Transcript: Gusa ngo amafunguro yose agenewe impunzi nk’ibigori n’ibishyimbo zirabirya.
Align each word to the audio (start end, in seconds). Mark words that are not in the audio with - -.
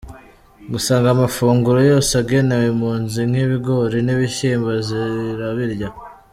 Gusa 0.71 0.91
ngo 0.97 1.07
amafunguro 1.15 1.79
yose 1.91 2.11
agenewe 2.21 2.65
impunzi 2.71 3.19
nk’ibigori 3.29 3.97
n’ibishyimbo 4.03 4.71
zirabirya. 4.87 5.89